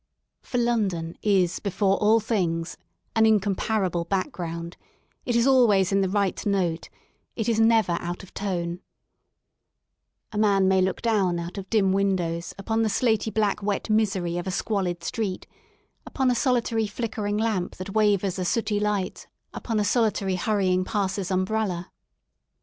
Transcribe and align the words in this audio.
For 0.41 0.57
London 0.57 1.15
is 1.21 1.59
before 1.59 1.97
all 1.97 2.19
things 2.19 2.75
an 3.15 3.27
incomparable 3.27 4.05
background; 4.05 4.75
it 5.27 5.35
is 5.35 5.45
always 5.45 5.91
in 5.91 6.01
the 6.01 6.09
right 6.09 6.43
note, 6.43 6.89
it 7.35 7.47
is 7.47 7.59
never 7.59 7.99
out 8.01 8.23
of 8.23 8.33
tone* 8.33 8.79
A 10.31 10.39
man 10.39 10.67
may 10.67 10.81
look 10.81 11.03
down 11.03 11.37
out 11.37 11.59
of 11.59 11.69
dim 11.69 11.91
windows 11.93 12.51
upon 12.57 12.81
the 12.81 12.89
slaty, 12.89 13.29
black, 13.31 13.61
wet 13.61 13.91
misery 13.91 14.39
of 14.39 14.47
a 14.47 14.49
squalid 14.49 15.03
street, 15.03 15.45
upon 16.03 16.31
a 16.31 16.35
solitary 16.35 16.87
flickering 16.87 17.37
lamp 17.37 17.75
that 17.75 17.93
wavers 17.93 18.39
a 18.39 18.43
sooty 18.43 18.79
light 18.79 19.27
upon 19.53 19.79
a 19.79 19.85
solitary, 19.85 20.33
hurrying 20.33 20.83
passer's 20.83 21.29
umbrella. 21.29 21.91